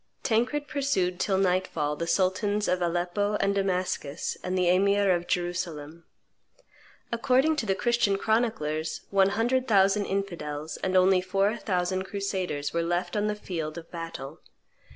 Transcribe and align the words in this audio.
Tancred 0.23 0.67
pursued 0.67 1.19
till 1.19 1.37
nightfall 1.37 1.95
the 1.95 2.07
sultans 2.07 2.67
of 2.67 2.81
Aleppo 2.81 3.35
and 3.35 3.53
Damascus 3.53 4.35
and 4.43 4.57
the 4.57 4.67
emir 4.67 5.11
of 5.11 5.27
Jerusalem. 5.27 6.05
According 7.11 7.55
to 7.57 7.67
the 7.67 7.75
Christian 7.75 8.17
chroniclers, 8.17 9.01
one 9.11 9.29
hundred 9.29 9.67
thousand 9.67 10.07
infidels, 10.07 10.77
and 10.77 10.97
only 10.97 11.21
four 11.21 11.55
thousand 11.55 12.05
crusaders, 12.05 12.73
were 12.73 12.81
left 12.81 13.15
on 13.15 13.27
the 13.27 13.35
field 13.35 13.77
of 13.77 13.91
battle. 13.91 14.39